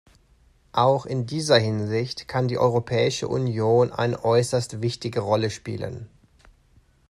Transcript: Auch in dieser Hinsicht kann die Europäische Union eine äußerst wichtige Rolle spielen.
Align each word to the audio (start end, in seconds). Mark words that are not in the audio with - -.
Auch 0.71 1.05
in 1.05 1.27
dieser 1.27 1.59
Hinsicht 1.59 2.27
kann 2.27 2.47
die 2.47 2.57
Europäische 2.57 3.27
Union 3.27 3.91
eine 3.91 4.25
äußerst 4.25 4.81
wichtige 4.81 5.19
Rolle 5.19 5.51
spielen. 5.51 6.09